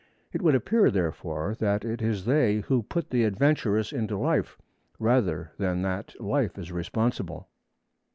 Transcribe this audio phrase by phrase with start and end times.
[0.33, 4.57] It would appear, therefore, that it is they who put the adventurous into life,
[4.97, 7.47] rather than that life is responsible.